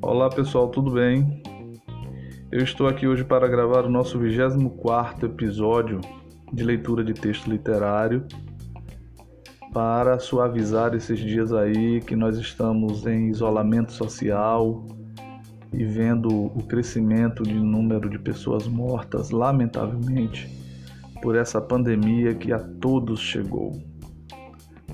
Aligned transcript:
Olá 0.00 0.30
pessoal, 0.30 0.68
tudo 0.68 0.92
bem? 0.92 1.42
Eu 2.50 2.62
estou 2.62 2.86
aqui 2.86 3.06
hoje 3.06 3.24
para 3.24 3.48
gravar 3.48 3.84
o 3.84 3.90
nosso 3.90 4.18
24 4.18 5.26
episódio 5.26 6.00
de 6.52 6.62
leitura 6.62 7.04
de 7.04 7.12
texto 7.12 7.50
literário 7.50 8.24
para 9.72 10.18
suavizar 10.18 10.94
esses 10.94 11.18
dias 11.18 11.52
aí 11.52 12.00
que 12.00 12.14
nós 12.14 12.38
estamos 12.38 13.04
em 13.06 13.28
isolamento 13.28 13.92
social 13.92 14.86
e 15.72 15.84
vendo 15.84 16.28
o 16.28 16.62
crescimento 16.62 17.42
de 17.42 17.54
número 17.54 18.08
de 18.08 18.18
pessoas 18.18 18.66
mortas, 18.68 19.30
lamentavelmente, 19.30 20.48
por 21.20 21.36
essa 21.36 21.60
pandemia 21.60 22.34
que 22.34 22.52
a 22.52 22.58
todos 22.58 23.20
chegou. 23.20 23.72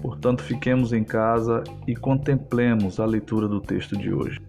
Portanto, 0.03 0.43
fiquemos 0.43 0.93
em 0.93 1.05
casa 1.05 1.63
e 1.87 1.95
contemplemos 1.95 2.99
a 2.99 3.05
leitura 3.05 3.47
do 3.47 3.61
texto 3.61 3.97
de 3.97 4.13
hoje. 4.13 4.41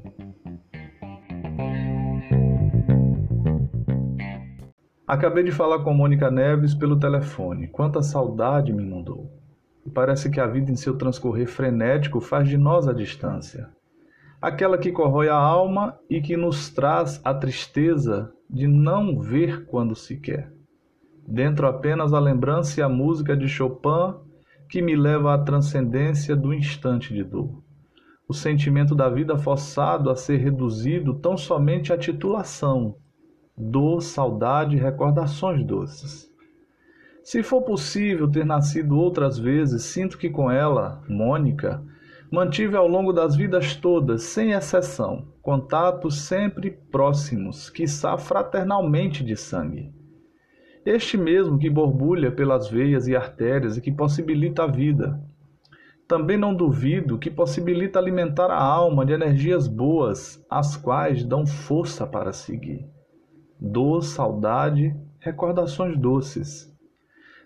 Acabei 5.05 5.43
de 5.43 5.51
falar 5.51 5.83
com 5.83 5.93
Mônica 5.93 6.31
Neves 6.31 6.73
pelo 6.73 6.97
telefone. 6.97 7.67
Quanta 7.67 8.01
saudade 8.01 8.71
me 8.71 8.81
inundou. 8.81 9.29
Parece 9.93 10.29
que 10.29 10.39
a 10.39 10.47
vida 10.47 10.71
em 10.71 10.75
seu 10.77 10.97
transcorrer 10.97 11.47
frenético 11.47 12.21
faz 12.21 12.47
de 12.47 12.57
nós 12.57 12.87
a 12.87 12.93
distância. 12.93 13.69
Aquela 14.41 14.77
que 14.77 14.89
corrói 14.89 15.27
a 15.27 15.35
alma 15.35 15.99
e 16.09 16.21
que 16.21 16.37
nos 16.37 16.69
traz 16.69 17.19
a 17.25 17.33
tristeza 17.33 18.31
de 18.49 18.67
não 18.67 19.19
ver 19.19 19.65
quando 19.65 19.95
se 19.95 20.15
quer. 20.15 20.49
Dentro 21.27 21.67
apenas 21.67 22.13
a 22.13 22.19
lembrança 22.19 22.79
e 22.79 22.83
a 22.83 22.87
música 22.87 23.35
de 23.35 23.49
Chopin 23.49 24.15
que 24.71 24.81
me 24.81 24.95
leva 24.95 25.33
à 25.33 25.37
transcendência 25.37 26.33
do 26.33 26.53
instante 26.53 27.13
de 27.13 27.25
dor. 27.25 27.61
O 28.25 28.33
sentimento 28.33 28.95
da 28.95 29.09
vida 29.09 29.37
forçado 29.37 30.09
a 30.09 30.15
ser 30.15 30.37
reduzido 30.37 31.13
tão 31.15 31.35
somente 31.35 31.91
à 31.91 31.97
titulação, 31.97 32.95
dor, 33.57 34.01
saudade 34.01 34.77
e 34.77 34.79
recordações 34.79 35.61
doces. 35.65 36.31
Se 37.21 37.43
for 37.43 37.63
possível 37.63 38.31
ter 38.31 38.45
nascido 38.45 38.97
outras 38.97 39.37
vezes, 39.37 39.83
sinto 39.83 40.17
que 40.17 40.29
com 40.29 40.49
ela, 40.49 41.03
Mônica, 41.05 41.83
mantive 42.31 42.77
ao 42.77 42.87
longo 42.87 43.11
das 43.11 43.35
vidas 43.35 43.75
todas, 43.75 44.23
sem 44.23 44.53
exceção, 44.53 45.27
contatos 45.41 46.21
sempre 46.21 46.71
próximos, 46.89 47.69
quiçá 47.69 48.17
fraternalmente 48.17 49.21
de 49.21 49.35
sangue. 49.35 49.91
Este 50.85 51.17
mesmo 51.17 51.59
que 51.59 51.69
borbulha 51.69 52.31
pelas 52.31 52.69
veias 52.69 53.07
e 53.07 53.15
artérias 53.15 53.77
e 53.77 53.81
que 53.81 53.91
possibilita 53.91 54.63
a 54.63 54.67
vida. 54.67 55.21
Também 56.07 56.37
não 56.37 56.53
duvido 56.53 57.17
que 57.17 57.29
possibilita 57.29 57.99
alimentar 57.99 58.47
a 58.47 58.61
alma 58.61 59.05
de 59.05 59.13
energias 59.13 59.67
boas, 59.67 60.43
as 60.49 60.75
quais 60.75 61.23
dão 61.23 61.45
força 61.45 62.05
para 62.05 62.33
seguir 62.33 62.85
dor, 63.61 64.01
saudade, 64.01 64.95
recordações 65.19 65.95
doces. 65.95 66.75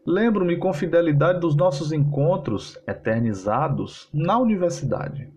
Lembro-me 0.07 0.55
com 0.55 0.71
fidelidade 0.71 1.41
dos 1.41 1.55
nossos 1.55 1.91
encontros 1.91 2.79
eternizados 2.87 4.07
na 4.13 4.37
universidade. 4.37 5.29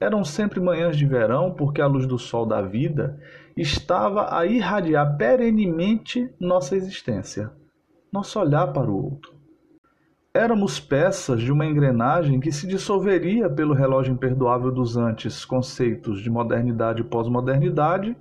Eram 0.00 0.24
sempre 0.24 0.60
manhãs 0.60 0.96
de 0.96 1.04
verão, 1.04 1.52
porque 1.52 1.80
a 1.80 1.86
luz 1.86 2.06
do 2.06 2.18
sol 2.18 2.46
da 2.46 2.62
vida 2.62 3.18
estava 3.56 4.36
a 4.36 4.46
irradiar 4.46 5.16
perenemente 5.16 6.32
nossa 6.38 6.76
existência, 6.76 7.50
nosso 8.12 8.38
olhar 8.38 8.68
para 8.68 8.88
o 8.88 9.04
outro. 9.04 9.38
Éramos 10.32 10.78
peças 10.78 11.40
de 11.40 11.50
uma 11.50 11.66
engrenagem 11.66 12.38
que 12.38 12.52
se 12.52 12.66
dissolveria 12.66 13.50
pelo 13.50 13.74
relógio 13.74 14.12
imperdoável 14.12 14.70
dos 14.70 14.96
antes 14.96 15.44
conceitos 15.44 16.20
de 16.22 16.30
modernidade 16.30 17.00
e 17.00 17.04
pós-modernidade 17.04 18.16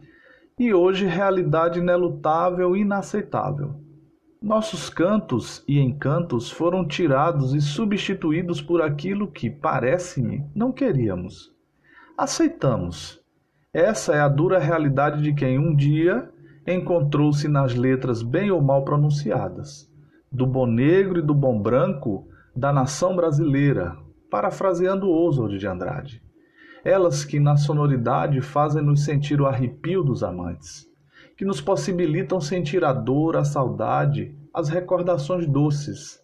e 0.58 0.74
hoje 0.74 1.06
realidade 1.06 1.78
inelutável 1.78 2.76
e 2.76 2.82
inaceitável. 2.82 3.76
Nossos 4.42 4.90
cantos 4.90 5.64
e 5.68 5.80
encantos 5.80 6.50
foram 6.50 6.88
tirados 6.88 7.54
e 7.54 7.62
substituídos 7.62 8.62
por 8.62 8.82
aquilo 8.82 9.28
que, 9.32 9.50
parece-me, 9.50 10.44
não 10.56 10.72
queríamos. 10.72 11.56
Aceitamos. 12.18 13.22
Essa 13.74 14.16
é 14.16 14.20
a 14.20 14.28
dura 14.28 14.58
realidade 14.58 15.22
de 15.22 15.34
quem 15.34 15.60
um 15.60 15.76
dia 15.76 16.30
encontrou-se 16.66 17.48
nas 17.48 17.76
letras 17.76 18.24
bem 18.24 18.50
ou 18.52 18.62
mal 18.62 18.84
pronunciadas, 18.84 19.90
do 20.32 20.46
bom 20.48 20.66
negro 20.66 21.20
e 21.20 21.22
do 21.22 21.34
bom 21.34 21.62
branco 21.62 22.28
da 22.56 22.74
nação 22.74 23.16
brasileira, 23.16 23.96
parafraseando 24.30 25.10
Oswald 25.10 25.58
de 25.58 25.68
Andrade 25.68 26.28
elas 26.88 27.26
que 27.26 27.38
na 27.38 27.58
sonoridade 27.58 28.40
fazem-nos 28.40 29.04
sentir 29.04 29.42
o 29.42 29.46
arrepio 29.46 30.02
dos 30.04 30.24
amantes, 30.24 30.88
que 31.36 31.44
nos 31.44 31.60
possibilitam 31.60 32.40
sentir 32.40 32.84
a 32.86 32.94
dor, 32.94 33.36
a 33.36 33.44
saudade, 33.44 34.34
as 34.54 34.70
recordações 34.70 35.46
doces. 35.46 36.18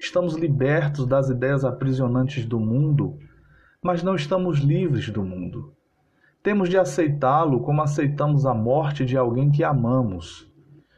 Estamos 0.00 0.34
libertos 0.34 1.06
das 1.06 1.30
ideias 1.30 1.64
aprisionantes 1.64 2.44
do 2.44 2.58
mundo, 2.58 3.16
mas 3.82 4.02
não 4.02 4.14
estamos 4.14 4.58
livres 4.58 5.10
do 5.10 5.24
mundo. 5.24 5.74
Temos 6.42 6.68
de 6.68 6.78
aceitá-lo 6.78 7.60
como 7.60 7.82
aceitamos 7.82 8.46
a 8.46 8.54
morte 8.54 9.04
de 9.04 9.16
alguém 9.16 9.50
que 9.50 9.64
amamos. 9.64 10.50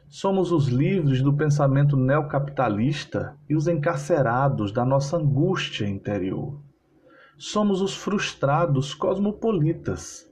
Somos 0.07 0.51
os 0.51 0.67
livres 0.67 1.21
do 1.21 1.33
pensamento 1.33 1.97
neocapitalista 1.97 3.35
e 3.49 3.55
os 3.55 3.67
encarcerados 3.67 4.71
da 4.71 4.85
nossa 4.85 5.17
angústia 5.17 5.87
interior 5.87 6.63
somos 7.37 7.81
os 7.81 7.95
frustrados 7.95 8.93
cosmopolitas, 8.93 10.29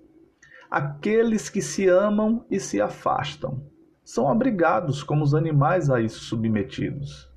aqueles 0.72 1.50
que 1.50 1.62
se 1.62 1.88
amam 1.88 2.46
e 2.50 2.59
se 2.59 2.80
afastam. 2.80 3.62
São 4.03 4.30
abrigados 4.30 5.03
como 5.03 5.24
os 5.24 5.34
animais 5.34 5.90
a 5.90 6.02
isso 6.02 6.22
submetidos. 6.22 7.30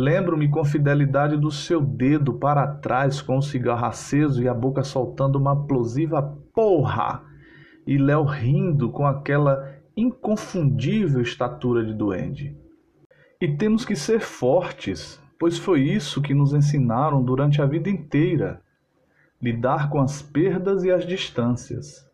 Lembro-me 0.00 0.48
com 0.48 0.64
fidelidade 0.64 1.36
do 1.36 1.50
seu 1.50 1.82
dedo 1.82 2.32
para 2.32 2.66
trás 2.66 3.20
com 3.20 3.36
o 3.36 3.42
cigarro 3.42 3.84
aceso 3.84 4.42
e 4.42 4.48
a 4.48 4.54
boca 4.54 4.82
soltando 4.82 5.36
uma 5.36 5.66
plosiva 5.66 6.22
porra, 6.54 7.22
e 7.86 7.98
Léo 7.98 8.24
rindo 8.24 8.90
com 8.90 9.04
aquela 9.04 9.76
inconfundível 9.94 11.20
estatura 11.20 11.84
de 11.84 11.92
duende. 11.92 12.56
E 13.38 13.54
temos 13.58 13.84
que 13.84 13.94
ser 13.94 14.20
fortes, 14.20 15.22
pois 15.38 15.58
foi 15.58 15.82
isso 15.82 16.22
que 16.22 16.32
nos 16.32 16.54
ensinaram 16.54 17.22
durante 17.22 17.60
a 17.60 17.66
vida 17.66 17.90
inteira 17.90 18.62
lidar 19.38 19.90
com 19.90 20.00
as 20.00 20.22
perdas 20.22 20.82
e 20.82 20.90
as 20.90 21.06
distâncias. 21.06 22.10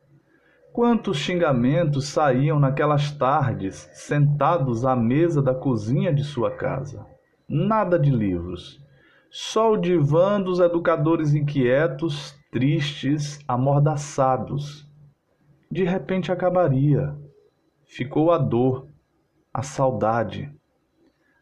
Quantos 0.73 1.19
xingamentos 1.19 2.09
saíam 2.09 2.59
naquelas 2.59 3.13
tardes, 3.13 3.89
sentados 3.93 4.85
à 4.85 4.97
mesa 4.97 5.41
da 5.41 5.55
cozinha 5.55 6.13
de 6.13 6.25
sua 6.25 6.51
casa? 6.51 7.15
Nada 7.49 7.99
de 7.99 8.11
livros. 8.11 8.84
Só 9.31 9.73
o 9.73 9.77
divã 9.77 10.41
dos 10.41 10.59
educadores 10.59 11.34
inquietos, 11.34 12.37
tristes, 12.51 13.39
amordaçados. 13.47 14.84
De 15.71 15.84
repente 15.84 16.33
acabaria. 16.33 17.17
Ficou 17.84 18.33
a 18.33 18.39
dor, 18.39 18.89
a 19.55 19.62
saudade, 19.62 20.53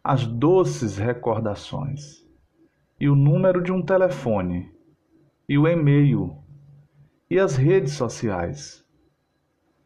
as 0.02 0.26
doces 0.26 0.98
recordações 0.98 2.24
e 3.00 3.08
o 3.08 3.16
número 3.16 3.62
de 3.62 3.72
um 3.72 3.80
telefone 3.80 4.70
e 5.48 5.56
o 5.56 5.66
e-mail 5.66 6.36
e 7.30 7.38
as 7.38 7.56
redes 7.56 7.94
sociais. 7.94 8.84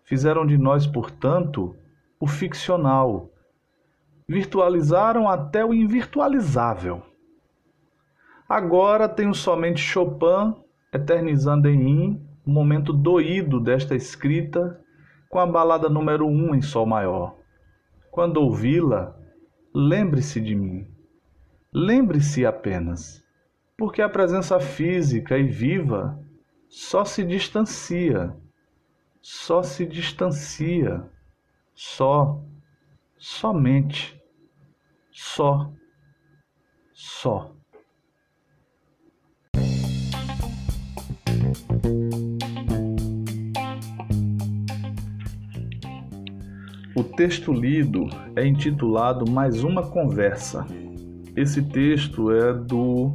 Fizeram 0.03 0.45
de 0.45 0.59
nós, 0.59 0.87
portanto, 0.87 1.77
o 2.19 2.27
ficcional. 2.27 3.31
Virtualizaram 4.29 5.29
até 5.29 5.65
o 5.65 5.73
invirtualizável. 5.73 7.03
Agora 8.49 9.09
tenho 9.09 9.35
somente 9.35 9.81
Chopin 9.81 10.55
eternizando 10.93 11.69
em 11.69 11.79
mim 11.79 12.29
o 12.47 12.51
momento 12.51 12.93
doído 12.93 13.61
desta 13.61 13.95
escrita 13.95 14.81
com 15.29 15.39
a 15.39 15.47
balada 15.47 15.89
número 15.89 16.27
um 16.27 16.55
em 16.55 16.63
Sol 16.63 16.87
maior. 16.87 17.37
Quando 18.11 18.39
ouvi-la, 18.39 19.17
lembre-se 19.75 20.41
de 20.41 20.55
mim. 20.55 20.87
Lembre-se 21.73 22.45
apenas 22.45 23.23
porque 23.79 24.03
a 24.03 24.09
presença 24.09 24.59
física 24.59 25.39
e 25.39 25.45
viva 25.45 26.19
só 26.69 27.05
se 27.05 27.25
distancia, 27.25 28.37
só 29.23 29.63
se 29.63 29.87
distancia, 29.87 31.09
só, 31.75 32.43
somente, 33.17 34.18
só, 35.21 35.73
só. 36.95 37.53
O 46.95 47.03
texto 47.17 47.53
lido 47.53 48.07
é 48.37 48.47
intitulado 48.47 49.29
Mais 49.29 49.65
uma 49.65 49.91
Conversa. 49.91 50.65
Esse 51.35 51.63
texto 51.63 52.31
é 52.31 52.55
do 52.55 53.13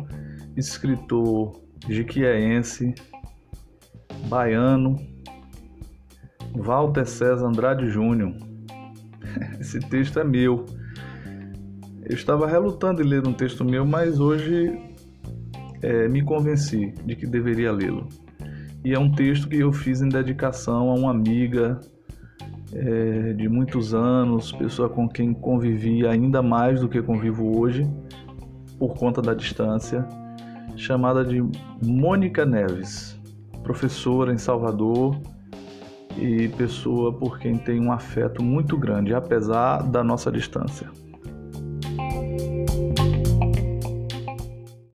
escritor 0.58 1.62
jiquieense, 1.88 2.94
baiano, 4.28 4.98
Walter 6.54 7.06
César 7.06 7.48
Andrade 7.48 7.90
Júnior. 7.90 8.36
Esse 9.58 9.80
texto 9.80 10.20
é 10.20 10.24
meu. 10.26 10.66
Eu 12.06 12.16
estava 12.16 12.46
relutando 12.48 13.02
em 13.02 13.06
ler 13.06 13.26
um 13.26 13.34
texto 13.34 13.64
meu, 13.64 13.86
mas 13.86 14.20
hoje 14.20 14.78
é, 15.82 16.08
me 16.10 16.22
convenci 16.22 16.94
de 17.06 17.16
que 17.16 17.26
deveria 17.26 17.72
lê-lo. 17.72 18.08
E 18.84 18.94
é 18.94 19.00
um 19.00 19.10
texto 19.10 19.48
que 19.48 19.58
eu 19.58 19.72
fiz 19.72 20.02
em 20.02 20.10
dedicação 20.10 20.90
a 20.90 20.94
uma 20.94 21.12
amiga 21.12 21.80
é, 22.74 23.34
de 23.34 23.48
muitos 23.48 23.94
anos, 23.94 24.52
pessoa 24.52 24.90
com 24.90 25.08
quem 25.08 25.34
convivi 25.34 26.06
ainda 26.06 26.42
mais 26.42 26.82
do 26.82 26.90
que 26.90 27.02
convivo 27.02 27.58
hoje, 27.58 27.90
por 28.78 28.96
conta 28.96 29.22
da 29.22 29.34
distância, 29.34 30.06
chamada 30.76 31.24
de 31.24 31.42
Mônica 31.82 32.46
Neves, 32.46 33.18
professora 33.64 34.34
em 34.34 34.38
Salvador 34.38 35.18
e 36.18 36.50
pessoa 36.50 37.14
por 37.14 37.40
quem 37.40 37.58
tenho 37.58 37.84
um 37.84 37.92
afeto 37.94 38.44
muito 38.44 38.78
grande, 38.78 39.14
apesar 39.14 39.84
da 39.84 40.04
nossa 40.04 40.30
distância. 40.30 41.03